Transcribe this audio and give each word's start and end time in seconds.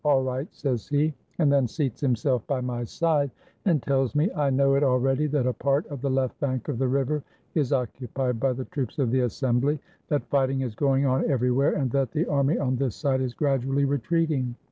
''All 0.03 0.25
right," 0.25 0.47
says 0.51 0.87
he; 0.87 1.13
and 1.37 1.53
then 1.53 1.67
seats 1.67 2.01
himself 2.01 2.41
by 2.47 2.59
my 2.59 2.83
side, 2.85 3.29
and 3.65 3.83
tells 3.83 4.15
me, 4.15 4.31
"I 4.35 4.49
know 4.49 4.73
it 4.73 4.81
already, 4.81 5.27
that 5.27 5.45
a 5.45 5.53
part 5.53 5.85
of 5.89 6.01
the 6.01 6.09
left 6.09 6.39
bank 6.39 6.69
of 6.69 6.79
the 6.79 6.87
river 6.87 7.21
is 7.53 7.71
occupied 7.71 8.39
by 8.39 8.53
the 8.53 8.65
troops 8.65 8.97
of 8.97 9.11
the 9.11 9.19
Assembly, 9.19 9.79
that 10.07 10.25
fighting 10.27 10.61
is 10.61 10.73
going 10.73 11.05
on 11.05 11.29
everywhere, 11.29 11.75
and 11.75 11.91
that 11.91 12.13
the 12.13 12.25
army 12.25 12.57
on 12.57 12.77
this 12.77 12.95
side 12.95 13.21
is 13.21 13.35
gradually 13.35 13.85
retreat 13.85 14.31
ing. 14.31 14.55